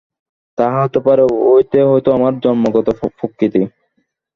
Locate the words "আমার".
2.17-2.33